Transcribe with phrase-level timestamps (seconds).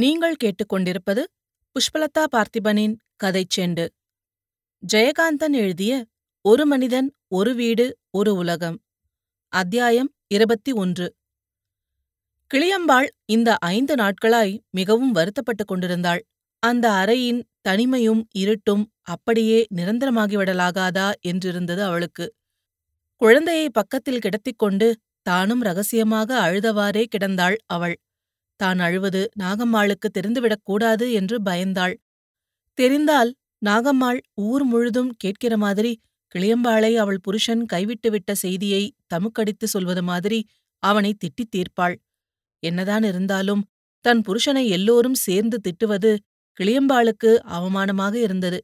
[0.00, 1.22] நீங்கள் கேட்டுக்கொண்டிருப்பது
[1.74, 2.94] புஷ்பலதா பார்த்திபனின்
[3.24, 3.84] கதைச்செண்டு
[4.82, 5.92] ஜெயகாந்தன் எழுதிய
[6.44, 8.76] ஒரு மனிதன் ஒரு வீடு ஒரு உலகம்
[9.52, 11.06] அத்தியாயம் இருபத்தி ஒன்று.
[12.50, 16.22] கிளியம்பாள் இந்த ஐந்து நாட்களாய் மிகவும் வருத்தப்பட்டுக் கொண்டிருந்தாள்.
[16.62, 22.26] அந்த அறையின் தனிமையும் இருட்டும் அப்படியே நிரந்தரமாகிவிடலாகாதா என்றிருந்தது அவளுக்கு.
[23.20, 24.88] குழந்தையை பக்கத்தில் கிடத்திக் கொண்டு
[25.22, 27.96] தானும் ரகசியமாக அழுதவாறே கிடந்தாள் அவள்.
[28.60, 31.94] தான் அழுவது நாகம்மாளுக்கு தெரிந்துவிடக் கூடாது என்று பயந்தாள்.
[32.78, 33.30] தெரிந்தால்
[33.62, 35.92] நாகம்மாள் ஊர் முழுதும் கேட்கிற மாதிரி
[36.34, 40.40] கிளியம்பாளை அவள் புருஷன் கைவிட்டுவிட்ட செய்தியை தமுக்கடித்து சொல்வது மாதிரி
[40.82, 41.96] அவனை திட்டித் தீர்ப்பாள்.
[42.62, 43.62] என்னதான் இருந்தாலும்
[44.04, 46.12] தன் புருஷனை எல்லோரும் சேர்ந்து திட்டுவது
[46.60, 48.58] கிளியம்பாளுக்கு அவமானமாக இருந்தது.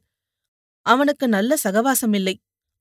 [0.85, 2.35] அவனுக்கு நல்ல சகவாசமில்லை.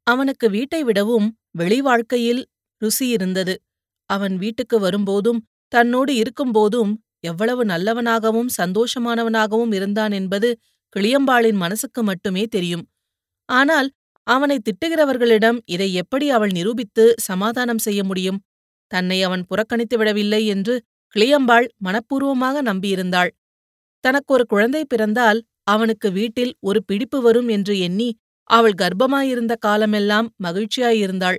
[0.06, 2.42] அவனுக்கு வீட்டை விடவும் வெளி வாழ்க்கையில்
[2.83, 3.55] ருசியிருந்தது
[4.11, 5.41] அவன் வீட்டுக்கு வரும்போதும்
[5.73, 6.92] தன்னோடு இருக்கும்போதும்
[7.30, 10.48] எவ்வளவு நல்லவனாகவும் சந்தோஷமானவனாகவும் இருந்தான் என்பது
[10.97, 12.84] கிளியம்பாளின் மனசுக்கு மட்டுமே தெரியும்.
[13.48, 13.89] ஆனால்
[14.27, 18.39] அவனை திட்டுகிறவர்களிடம் இதை எப்படி அவள் நிரூபித்து சமாதானம் செய்ய முடியும்?
[18.91, 20.75] தன்னை அவன் புறக்கணித்து விடவில்லை என்று
[21.17, 23.31] கிளியம்பாள் மனப்பூர்வமாக நம்பியிருந்தாள்.
[24.05, 28.09] தனக்கு ஒரு குழந்தை பிறந்தால் அவனுக்கு வீட்டில் ஒரு பிடிப்பு வரும் என்று எண்ணி
[28.50, 31.39] அவள் கர்ப்பமாயிருந்த காலமெல்லாம் மகிழ்ச்சியாயிருந்தாள்.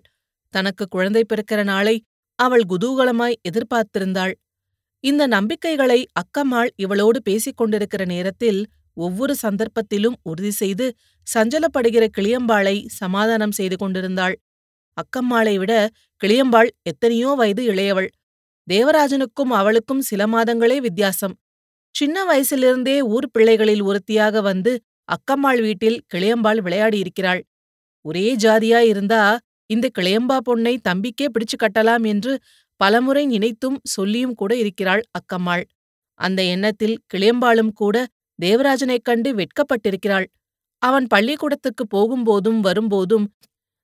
[0.53, 1.95] தனக்கு குழந்தை பிறக்கிற நாளை
[2.39, 4.33] அவள் குதூகலமாய் எதிர்பார்த்திருந்தாள்.
[5.03, 8.59] இந்த நம்பிக்கைகளை அக்கம்மாள் இவளோடு பேசிக் கொண்டிருக்கிற நேரத்தில்
[8.97, 10.85] ஒவ்வொரு சந்தர்ப்பத்திலும் உறுதி செய்து
[11.27, 14.35] சஞ்சலப்படுகிற கிளியம்பாளை சமாதானம் செய்து கொண்டிருந்தாள்.
[14.97, 15.73] அக்கம்மாளை விட
[16.21, 18.09] கிளியம்பாள் எத்தனையோ வயது இளையவள்.
[18.67, 21.35] தேவராஜனுக்கும் அவளுக்கும் சில மாதங்களே வித்தியாசம்.
[21.95, 24.71] சின்ன வயசிலிருந்தே ஊர் பிள்ளைகளில் ஒருத்தியாக வந்து
[25.09, 27.41] அக்கம்மாள் வீட்டில் கிளியம்பாள் விளையாடியிருக்கிறாள்.
[28.05, 29.21] ஒரே ஜாதியா இருந்தா
[29.69, 32.33] இந்த கிளையம்பா பொண்ணை தம்பிக்கே பிடிச்சு கட்டலாம் என்று
[32.79, 35.63] பலமுறை நினைத்தும் சொல்லியும் கூட இருக்கிறாள் அக்கம்மாள்.
[36.19, 37.95] அந்த எண்ணத்தில் கிளியம்பாளும் கூட
[38.39, 40.27] தேவராஜனைக் கண்டு வெட்கப்பட்டிருக்கிறாள்.
[40.81, 43.25] அவன் பள்ளிக்கூடத்துக்கு போகும்போதும் வரும்போதும்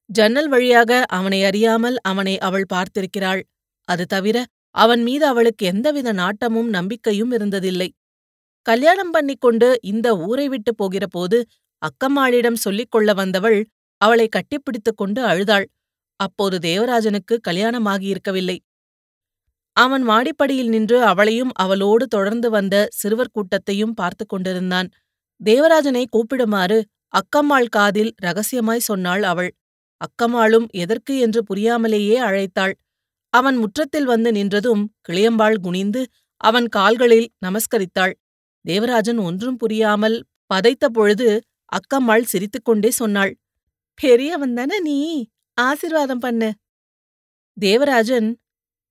[0.09, 3.41] ஜன்னல் வழியாக அவனை அறியாமல் அவனை அவள் பார்த்திருக்கிறாள்.
[3.89, 4.37] அது தவிர
[4.75, 7.89] அவன் மீது அவளுக்கு எந்தவித நாட்டமும் நம்பிக்கையும் இருந்ததில்லை.
[8.65, 11.37] கல்யாணம் பண்ணிக்கொண்டு இந்த ஊரை விட்டு போகிற போது
[11.81, 13.59] அக்கம்மாளிடம் சொல்லிக் கொள்ள வந்தவள்
[14.01, 15.65] அவளை கட்டிப்பிடித்துக் கொண்டு அழுதாள்.
[16.19, 18.57] அப்போது தேவராஜனுக்கு கல்யாணமாகியிருக்கவில்லை
[19.77, 24.89] அவன் மாடிப்படியில் நின்று அவளையும் அவளோடு தொடர்ந்து வந்த சிறுவர் கூட்டத்தையும் பார்த்து கொண்டிருந்தான்.
[25.41, 26.77] தேவராஜனை கூப்பிடுமாறு
[27.13, 29.51] அக்கம்மாள் காதில் ரகசியமாய் சொன்னாள் அவள்.
[30.01, 32.73] அக்கம்மாளும் எதற்கு என்று புரியாமலேயே அழைத்தாள்.
[33.33, 36.01] அவன் முற்றத்தில் வந்து நின்றதும் கிளியம்பாள் குனிந்து
[36.41, 38.13] அவன் கால்களில் நமஸ்கரித்தாள்.
[38.65, 40.17] தேவராஜன் ஒன்றும் புரியாமல்
[40.53, 41.29] பதைத்த பொழுது
[41.71, 43.31] அக்கம்மாள் சிரித்துக்கொண்டே சொன்னாள்.
[43.99, 44.97] பெரியவன் தானே நீ?
[45.57, 46.49] ஆசிர்வாதம் பண்ணு.
[47.57, 48.29] தேவராஜன்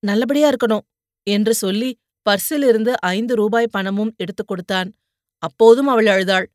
[0.02, 0.84] நல்லபடியா இருக்கணும்
[1.26, 1.90] என்று சொல்லி
[2.26, 4.88] பர்சிலிருந்து ஐந்து ரூபாய் பணமும் எடுத்துக் கொடுத்தான்.
[5.42, 6.46] அப்போதும் அவள் அழுதாள்.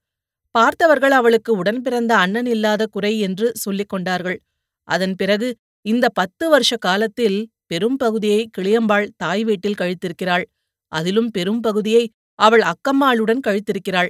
[0.55, 4.37] பார்த்தவர்கள் அவளுக்கு உடன் பிறந்த அண்ணன் இல்லாத குறை என்று சொல்லிக் கொண்டார்கள்.
[4.87, 5.49] அதன் பிறகு
[5.85, 10.45] இந்த பத்து வருஷ காலத்தில் பெரும் பகுதியை கிளியம்பாள் தாய் வீட்டில் கழித்திருக்கிறாள்.
[10.91, 12.03] அதிலும் பெரும் பகுதியை
[12.39, 14.09] அவள் அக்கம்மாளுடன் கழித்திருக்கிறாள்.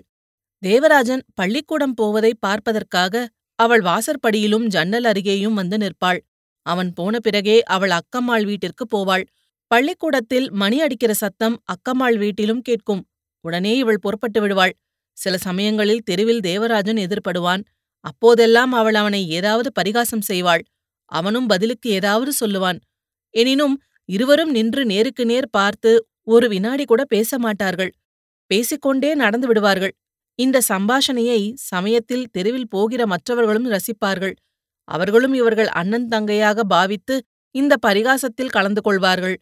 [0.64, 3.28] தேவராஜன் பள்ளிக்கூடம் போவதை பார்ப்பதற்காக
[3.60, 6.20] அவள் வாசற்படியிலும் ஜன்னல் அருகேயும் வந்து நிற்பாள்.
[6.68, 9.26] அவன் போன பிறகே அவள் அக்கம்மாள் வீட்டிற்கு போவாள்.
[9.72, 13.02] பள்ளிக்கூடத்தில் மணி அடிக்கிற சத்தம் அக்கம்மாள் வீட்டிலும் கேட்கும்.
[13.46, 14.74] உடனே இவள் புறப்பட்டு விடுவாள்.
[15.18, 17.62] சில சமயங்களில் தெருவில் தேவராஜன் எதிர்படுவான்.
[18.06, 20.64] அப்போதெல்லாம் அவள் அவனை ஏதாவது பரிகாசம் செய்வாள்.
[21.12, 22.80] அவனும் பதிலுக்கு ஏதாவது சொல்லுவான்.
[23.34, 23.76] எனினும்
[24.10, 25.92] இருவரும் நின்று நேருக்கு நேர் பார்த்து
[26.28, 27.92] ஒரு வினாடி கூட பேச மாட்டார்கள்
[28.52, 29.94] பேசிக்கொண்டே நடந்து விடுவார்கள்.
[30.40, 31.40] இந்த சம்பாஷணையை
[31.72, 34.36] சமயத்தில் தெருவில் போகிற மற்றவர்களும் ரசிப்பார்கள்.
[34.88, 37.16] அவர்களும் இவர்கள் அண்ணன் தங்கையாக பாவித்து
[37.56, 39.36] இந்த பரிகாசத்தில் கலந்து கொள்வார்கள்.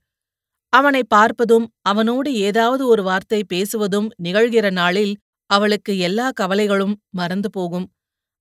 [0.74, 5.14] அவனை பார்ப்பதும் அவனோடு ஏதாவது ஒரு வார்த்தை பேசுவதும் நிகழ்கிற நாளில்
[5.50, 7.88] அவளுக்கு எல்லா கவலைகளும் மறந்து போகும்.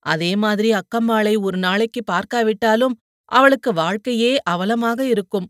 [0.06, 2.94] அதே மாதிரி அக்கம்மாளை ஒரு நாளைக்கு பார்க்காவிட்டாலும்
[3.32, 5.47] அவளுக்கு வாழ்க்கையே அவலமாக இருக்கும்.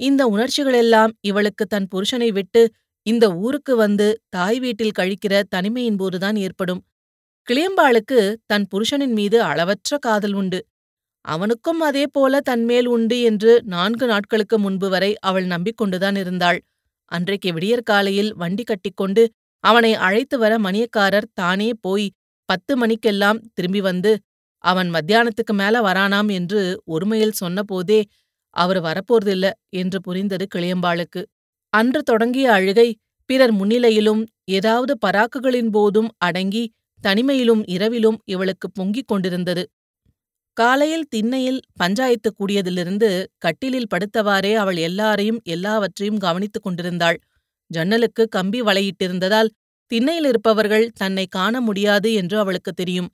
[0.00, 2.62] இந்த உணர்ச்சிகளெல்லாம் இவளுக்கு தன் புருஷனை விட்டு
[3.06, 6.80] இந்த ஊருக்கு வந்து தாய் வீட்டில் கழிக்கிற தனிமையின் போதுதான் ஏற்படும்.
[7.48, 10.60] கிளியம்பாளுக்கு தன் புருஷனின் மீது அளவற்ற காதல் உண்டு.
[11.24, 16.58] அவனுக்கும் அதே போல தன்மேல் உண்டு என்று நான்கு நாட்களுக்கு முன்பு வரை அவள் நம்பிக்கொண்டுதான் இருந்தாள்.
[17.12, 19.22] அன்றைக்கு விடியற்காலையில் வண்டி கட்டிக்கொண்டு
[19.64, 22.06] அவனை அழைத்து வர மணியக்காரர் தானே போய்
[22.48, 24.12] பத்து மணிக்கெல்லாம் திரும்பி வந்து
[24.64, 28.00] அவன் மத்தியானத்துக்கு மேல வரானாம் என்று ஒருமையில் சொன்னபோதே
[28.56, 31.20] அவர் வரப்போறதில்ல என்று புரிந்தது கிளியம்பாளுக்கு.
[31.72, 32.88] அன்று தொடங்கிய அழுகை
[33.30, 36.64] பிறர் முன்னிலையிலும் ஏதாவது பராக்குகளின் போதும் அடங்கி
[37.04, 39.62] தனிமையிலும் இரவிலும் இவளுக்கு பொங்கிக் கொண்டிருந்தது.
[40.60, 43.08] காலையில் திண்ணையில் பஞ்சாயத்து கூடியதிலிருந்து
[43.38, 47.18] கட்டிலில் படுத்தவாறே அவள் எல்லாரையும் எல்லாவற்றையும் கவனித்துக் கொண்டிருந்தாள்.
[47.70, 49.50] ஜன்னலுக்கு கம்பி வலையிட்டிருந்ததால்
[49.90, 53.08] திண்ணையில் இருப்பவர்கள் தன்னை காண முடியாது என்று அவளுக்கு தெரியும்.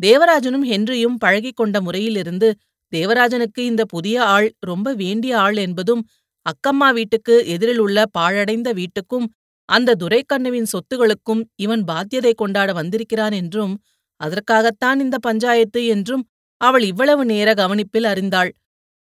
[0.00, 2.48] தேவராஜனும் ஹென்ரியும் பழகிக் கொண்ட முறையிலிருந்து
[2.92, 6.02] தேவராஜனுக்கு இந்த புதிய ஆள் ரொம்ப வேண்டிய ஆள் என்பதும்
[6.46, 9.26] அக்கம்மா வீட்டுக்கு எதிரில் உள்ள பாழடைந்த வீட்டுக்கும்
[9.68, 13.74] அந்த துரைக்கண்ணுவின் சொத்துகளுக்கும் இவன் பாத்தியதை கொண்டாட வந்திருக்கிறான் என்றும்
[14.20, 16.24] அதற்காகத்தான் இந்த பஞ்சாயத்து என்றும்
[16.60, 18.50] அவள் இவ்வளவு நேர கவனிப்பில் அறிந்தாள்.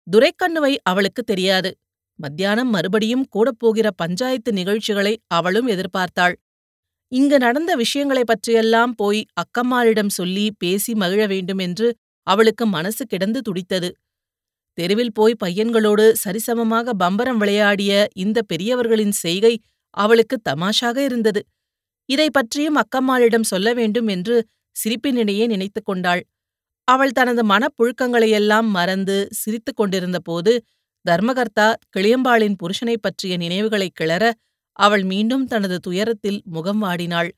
[0.06, 1.78] துரைக்கண்ணுவை அவளுக்கு தெரியாது.
[2.18, 6.34] மத்தியானம் மறுபடியும் கூடப்போகிற பஞ்சாயத்து நிகழ்ச்சிகளை அவளும் எதிர்பார்த்தாள்.
[7.12, 11.96] இங்கு நடந்த விஷயங்களைப் பற்றியெல்லாம் போய் அக்கம்மாளிடம் சொல்லி பேசி மகிழ வேண்டும் என்று
[12.26, 13.90] அவளுக்கு மனசு கிடந்து துடித்தது.
[14.78, 19.60] தெருவில் போய் பையன்களோடு சரிசமமாக பம்பரம் விளையாடிய இந்த பெரியவர்களின் செய்கை
[19.90, 21.42] அவளுக்கு தமாஷாக இருந்தது.
[22.08, 24.46] இதை பற்றியும் அக்கம்மாளிடம் சொல்ல வேண்டும் என்று
[24.76, 26.22] சிரிப்பினிடையே நினைத்துக் கொண்டாள்.
[26.92, 30.62] அவள் தனது மனப்புழுக்கங்களையெல்லாம் மறந்து சிரித்துக் கொண்டிருந்த போது
[31.10, 34.32] தர்மகர்த்தா கிளியம்பாளின் புருஷனைப் பற்றிய நினைவுகளைக் கிளற
[34.72, 37.30] அவள் மீண்டும் தனது துயரத்தில் முகம் வாடினாள்.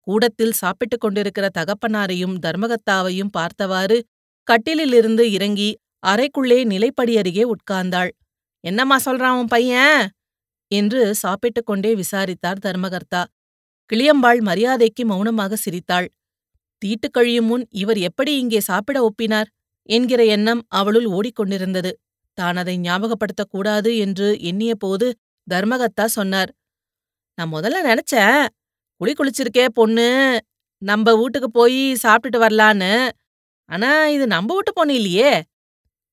[0.00, 4.04] கூடத்தில் சாப்பிட்டுக் கொண்டிருக்கிற தகப்பனாரையும் தர்மகர்த்தாவையும் பார்த்தவாறு
[4.50, 8.10] கட்டிலிலிருந்து இறங்கி அறைக்குள்ளே நிலைப்படி அருகே உட்கார்ந்தாள்.
[8.60, 10.10] என்னம்மா சொல்றான் உன் பையன்?
[10.68, 13.24] என்று சாப்பிட்டுக் கொண்டே விசாரித்தார் தர்மகர்த்தா.
[13.92, 16.08] கிளியம்பாள் மரியாதைக்கு மௌனமாக சிரித்தாள்.
[16.82, 19.48] தீட்டு கழியும் முன் இவர் எப்படி இங்கே சாப்பிட ஒப்பினார்?
[19.88, 21.92] என்கிற எண்ணம் அவளுள் ஓடிக்கொண்டிருந்தது.
[22.38, 25.06] தான் அதை ஞாபகப்படுத்தக் கூடாது என்று எண்ணிய போது
[25.46, 26.50] தர்மகத்தா சொன்னார்
[27.38, 28.42] நான் முதல்ல நினைச்சேன்
[29.00, 30.08] குளி குளிச்சிருக்கே பொண்ணு
[30.82, 32.92] நம்ம வீட்டுக்கு போய் சாப்பிட்டுட்டு வரலான்னு.
[33.70, 35.32] ஆனா இது நம்ம வீட்டு பொண்ணு இல்லையே.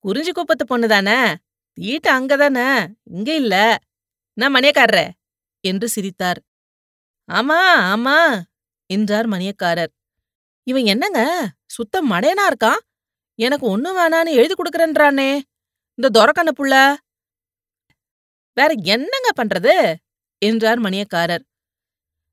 [0.05, 1.19] குறிஞ்சி குப்பத்து பொண்ணு தானே.
[1.77, 2.67] தீட்டு அங்கதானே
[3.11, 3.55] இங்க இல்ல.
[4.37, 5.05] நான் மணியக்காரரே.
[5.63, 6.39] என்று சிரித்தார்.
[7.29, 7.59] ஆமா
[7.93, 8.17] ஆமா
[8.89, 9.93] என்றார் மணியக்காரர்.
[10.67, 11.19] இவன் என்னங்க?
[11.65, 12.79] சுத்த மடையனா இருக்கான்
[13.39, 15.39] எனக்கு ஒன்னும் வேணான்னு எழுதி கொடுக்கறேன்றானே.
[15.97, 16.75] இந்த துரக்கண்ண புள்ள.
[18.57, 19.75] வேற என்னங்க பண்றது?
[20.41, 21.43] என்றார் மணியக்காரர்.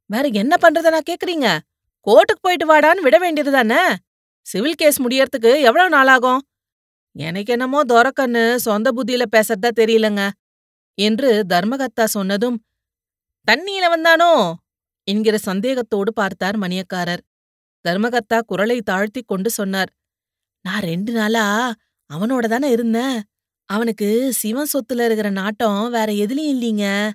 [0.07, 1.59] வேற என்ன பண்றதுனா கேக்குறீங்க?
[2.07, 3.97] கோர்ட்டுக்கு போயிட்டு வாடான்னு விட வேண்டியது தானே?
[4.47, 6.41] சிவில் கேஸ் முடியறதுக்கு எவ்வளவு நாளாகும்?
[7.17, 10.31] எனக்கு என்னமோ துரக்கண்ணு சொந்த புத்தியில பேசறதா தெரியலங்க
[10.95, 12.65] என்று தர்மகத்தா சொன்னதும்
[13.51, 14.53] தண்ணியில வந்தானோ?
[15.05, 17.23] என்கிற சந்தேகத்தோடு பார்த்தார் மணியக்காரர்.
[17.89, 19.91] தர்மகத்தா குரலை தாழ்த்திக் கொண்டு சொன்னார்.
[20.61, 21.75] நான் ரெண்டு நாளா
[22.15, 23.23] அவனோட தானே இருந்தேன்.
[23.65, 27.11] அவனுக்கு சிவன் சொத்துல இருக்கிற நாட்டம் வேற எதுலயும் இல்லீங்க.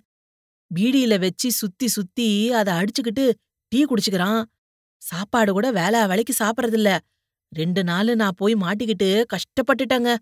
[0.76, 3.34] பீடியில வச்சு சுத்தி சுத்தி அத அடிச்சுக்கிட்டு
[3.68, 4.44] டீ குடிச்சுக்கிறான்.
[4.98, 6.98] சாப்பாடு கூட வேலை வேலைக்கு சாப்பிடறதில்ல.
[7.50, 10.16] ரெண்டு நாள் நான் போய் மாட்டிக்கிட்டு கஷ்டப்பட்டுட்டேங்க.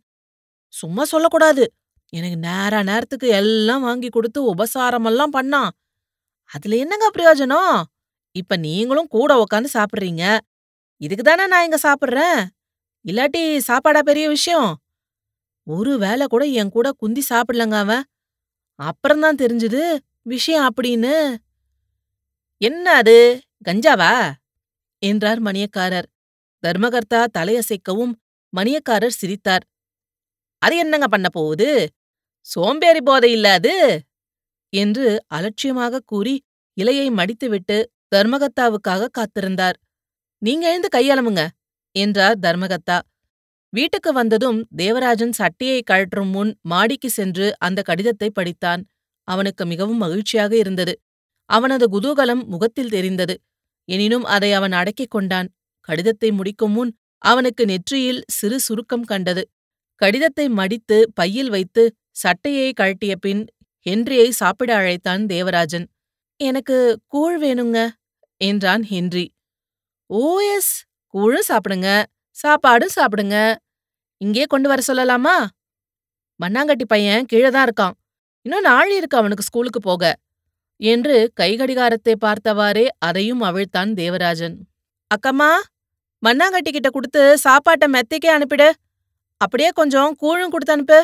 [0.68, 1.74] சும்மா சொல்லக்கூடாது.
[2.10, 5.69] எனக்கு நேர நேரத்துக்கு எல்லாம் வாங்கி கொடுத்து உபசாரமெல்லாம் பண்ணான்.
[6.45, 7.84] அதுல என்னங்க பிரயோஜனம்?
[8.35, 10.39] இப்ப நீங்களும் கூட உக்காந்து சாப்பிடுறீங்க.
[10.97, 12.45] இதுக்கு தானே நான் இங்க சாப்பிடுறேன்.
[13.07, 14.77] இல்லாட்டி சாப்பாடா பெரிய விஷயம்?
[15.63, 18.03] ஒரு வேளை கூட என் கூட குந்தி சாப்பிடலங்க அவன்.
[18.75, 21.35] அப்புறம்தான் தெரிஞ்சது விஷயம் அப்படின்னு.
[22.57, 23.41] என்ன அது?
[23.69, 24.33] கஞ்சாவா?
[25.00, 26.06] என்றார் மணியக்காரர்.
[26.68, 28.13] தர்மகர்த்தா தலையசைக்கவும்
[28.57, 29.63] மணியக்காரர் சிரித்தார்.
[30.57, 31.89] அது என்னங்க பண்ண போகுது?
[32.41, 34.01] சோம்பேறி போதை இல்ல அது?
[34.69, 36.44] என்று அலட்சியமாக கூறி
[36.81, 37.83] இலையை மடித்துவிட்டு
[38.13, 39.77] தர்மகத்தாவுக்காக காத்திருந்தார்.
[40.42, 41.44] நீங்க எழுந்து கையளமுங்க
[41.95, 42.98] என்றார் தர்மகத்தா.
[43.74, 48.81] வீட்டுக்கு வந்ததும் தேவராஜன் சட்டையை கழற்றும் முன் மாடிக்கு சென்று அந்த கடிதத்தை படித்தான்.
[49.27, 50.94] அவனுக்கு மிகவும் மகிழ்ச்சியாக இருந்தது.
[51.50, 53.36] அவனது குதூகலம் முகத்தில் தெரிந்தது.
[53.89, 55.49] எனினும் அதை அவன் அடக்கிக் கொண்டான்.
[55.90, 59.44] கடிதத்தை முடிக்கும் முன் அவனுக்கு நெற்றியில் சிறு சுருக்கம் கண்டது.
[60.02, 63.44] கடிதத்தை மடித்து பையில் வைத்து சட்டையை கழட்டிய பின்
[63.85, 65.85] ஹென்ரியை சாப்பிட அழைத்தான் தேவராஜன்.
[66.40, 67.80] எனக்கு கூழ் வேணுங்க
[68.42, 69.25] என்றான் ஹென்றி.
[70.09, 70.23] ஓ
[70.56, 70.73] எஸ்
[71.13, 71.90] கூழும் சாப்பிடுங்க.
[72.37, 73.37] சாப்பாடும் சாப்பிடுங்க.
[74.21, 75.35] இங்கே கொண்டு வர சொல்லலாமா?
[76.40, 77.95] மண்ணாங்கட்டி பையன் கீழே தான் இருக்கான்.
[78.45, 80.13] இன்னும் நாள் இருக்கு அவனுக்கு ஸ்கூலுக்கு போக.
[80.81, 84.56] என்று கைகடிகாரத்தை பார்த்தவாறே அதையும் அவிழ்த்தான் தேவராஜன்.
[85.11, 85.52] அக்கம்மா
[86.23, 88.68] மண்ணாங்கட்டி கிட்ட கொடுத்து சாப்பாட்டை மெத்தைக்கே அனுப்பிடு.
[89.42, 90.99] அப்படியே கொஞ்சம் கூழும் கொடுத்து அனுப்பு.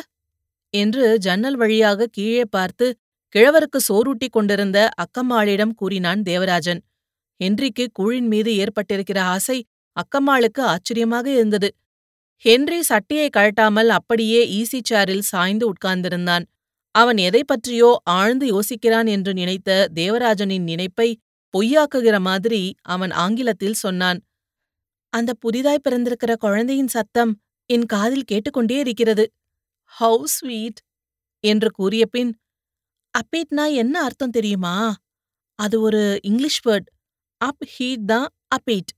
[0.74, 2.86] என்று ஜன்னல் வழியாக கீழே பார்த்து
[3.34, 6.80] கிழவருக்கு சோறூட்டி கொண்டிருந்த அக்கம்மாளிடம் கூறினான் தேவராஜன்.
[7.40, 9.58] ஹென்றிக்கு கூழின் மீது ஏற்பட்டிருக்கிற ஆசை
[9.96, 11.68] அக்கம்மாளுக்கு ஆச்சரியமாக இருந்தது.
[12.44, 16.44] ஹென்றி சட்டியை கழட்டாமல் அப்படியே ஈசி சேரில் சாய்ந்து உட்கார்ந்திருந்தான்.
[16.94, 21.08] அவன் எதை பற்றியோ ஆழ்ந்து யோசிக்கிறான் என்று நினைத்த தேவராஜனின் நினைப்பை
[21.54, 24.20] பொய்யாக்குகிற மாதிரி அவன் ஆங்கிலத்தில் சொன்னான்.
[25.12, 27.32] அந்த புதிதாய் பிறந்திருக்கிற குழந்தையின் சத்தம்
[27.70, 29.24] என் காதில் கேட்டுக்கொண்டே இருக்கிறது.
[29.92, 30.80] ஹவு ஸ்வீட்
[31.44, 32.32] என்று கூறிய பின்
[33.14, 34.74] அப்பீட்னா என்ன அர்த்தம் தெரியுமா?
[35.58, 36.88] அது ஒரு இங்கிலீஷ் வேர்ட்.
[37.40, 38.92] அப் ஹீ தான் அப்பீட்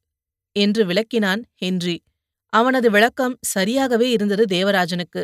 [0.56, 1.96] என்று விளக்கினான் ஹென்றி.
[2.52, 5.22] அவனது விளக்கம் சரியாகவே இருந்தது தேவராஜனுக்கு.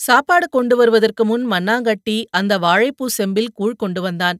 [0.00, 4.38] சாப்பாடு கொண்டு வருவதற்கு முன் மண்ணாங்கட்டி அந்த வாழைப்பூ செம்பில் கூழ் கொண்டு வந்தான்.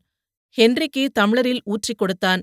[0.58, 2.42] ஹென்றிக்கு தமிழரில் ஊற்றிக் கொடுத்தான்.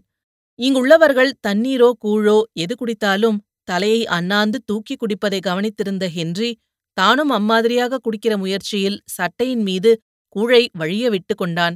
[0.60, 6.52] இங்குள்ளவர்கள் தண்ணீரோ கூழோ எது குடித்தாலும் தலையை அண்ணாந்து தூக்கி குடிப்பதை கவனித்திருந்த ஹென்றி
[6.98, 9.92] தானும் அம்மாதிரியாக குடிக்கிற முயற்சியில் சட்டையின் மீது
[10.36, 11.76] கூழை வழிய விட்டு கொண்டான்.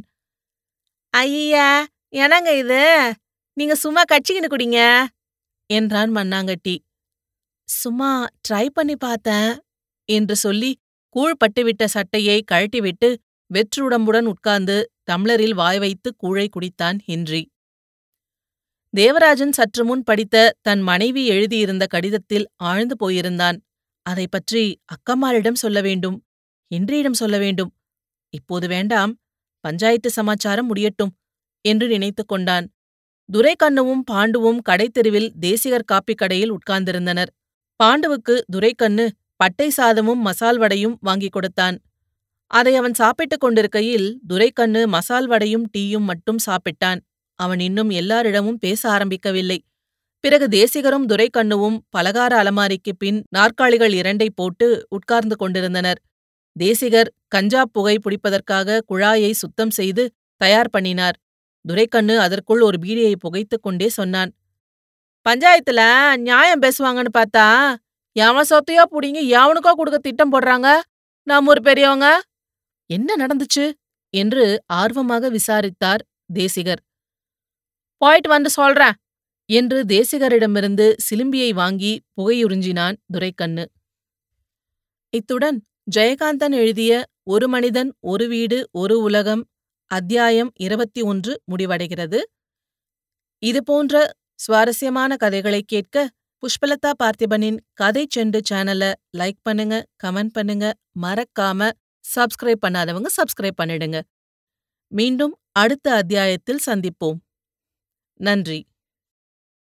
[1.13, 1.67] ஐயா
[2.13, 2.83] என்னங்க இது?
[3.57, 4.79] நீங்க சும்மா கட்சிக்கின்னு குடிங்க
[5.69, 6.75] என்றான் மண்ணாங்கட்டி.
[7.69, 8.11] சும்மா
[8.47, 9.51] ட்ரை பண்ணி பார்த்தேன்
[10.09, 10.71] என்று சொல்லி
[11.15, 13.09] கூழ் பட்டுவிட்ட சட்டையை கழட்டிவிட்டு
[13.51, 17.41] வெற்றுடம்புடன் உட்கார்ந்து தம்ளரில் வாய் வைத்து கூழை குடித்தான் ஹென்றி.
[18.93, 23.57] தேவராஜன் சற்று முன் படித்த தன் மனைவி எழுதியிருந்த கடிதத்தில் ஆழ்ந்து போயிருந்தான்.
[24.05, 24.63] அதை பற்றி
[24.95, 26.17] அக்கம்மாளிடம் சொல்ல வேண்டும்
[26.71, 27.71] ஹென்ரியிடம் சொல்ல வேண்டும்.
[28.33, 29.13] இப்போது வேண்டாம்
[29.63, 31.11] பஞ்சாயத்து சமாச்சாரம் முடியட்டும்
[31.65, 32.67] என்று நினைத்து கொண்டான்.
[33.29, 37.31] துரைக்கண்ணுவும் பாண்டுவும் கடைத்தெருவில் தேசிகர் காப்பிக் கடையில் உட்கார்ந்திருந்தனர்.
[37.79, 41.77] பாண்டுவுக்கு துரைக்கண்ணு பட்டை சாதமும் மசால் வடையும் வாங்கிக் கொடுத்தான்.
[42.51, 46.99] அதை அவன் சாப்பிட்டுக் கொண்டிருக்கையில் துரைக்கண்ணு மசால் வடையும் டீயும் மட்டும் சாப்பிட்டான்.
[47.39, 49.57] அவன் இன்னும் எல்லாரிடமும் பேச ஆரம்பிக்கவில்லை.
[50.23, 55.99] பிறகு தேசிகரும் துரைக்கண்ணுவும் பலகார அலமாரிக்கு பின் நாற்காலிகள் இரண்டை போட்டு உட்கார்ந்து கொண்டிருந்தனர்.
[56.55, 60.03] தேசிகர் கஞ்சா புகை பிடிப்பதற்காக குழாயை சுத்தம் செய்து
[60.41, 61.17] தயார் பண்ணினார்.
[61.67, 64.31] துரைக்கண்ணு அதற்குள் ஒரு பீடியை புகைத்துக் கொண்டே சொன்னான்.
[65.29, 65.81] பஞ்சாயத்துல
[66.17, 67.75] நியாயம் பேசுவாங்கன்னு பார்த்தா
[68.15, 70.79] எவன் சொத்தையோ புடிங்கி எவனுக்கோ கொடுக்க திட்டம் போடுறாங்க?
[71.27, 72.21] நாம் ஒரு பெரியவங்க?
[72.85, 73.71] என்ன நடந்துச்சு?
[74.13, 76.01] என்று ஆர்வமாக விசாரித்தார்
[76.33, 76.81] தேசிகர்.
[77.97, 78.93] போயிட்டு வந்து சொல்றேன்
[79.45, 83.65] என்று தேசிகரிடமிருந்து சிலும்பியை வாங்கி புகையுறிஞ்சினான் துரைக்கண்ணு.
[85.09, 85.65] இத்துடன்
[85.95, 89.47] ஜெயகாந்தன் எழுதிய ஒரு மனிதன் ஒரு வீடு ஒரு உலகம்
[89.91, 92.19] அத்தியாயம் இருபத்தி ஒன்று முடிவடைகிறது.
[93.39, 96.09] இதுபோன்ற சுவாரஸ்யமான கதைகளை கேட்க
[96.43, 100.73] புஷ்பலதா பார்த்திபனின் கதை செண்டு சேனலை லைக் பண்ணுங்க கமெண்ட் பண்ணுங்க.
[101.01, 101.69] மறக்காம
[102.15, 104.01] சப்ஸ்கிரைப் பண்ணாதவங்க சப்ஸ்கிரைப் பண்ணிடுங்க.
[104.87, 107.19] மீண்டும் அடுத்த அத்தியாயத்தில் சந்திப்போம்.
[108.19, 108.59] நன்றி.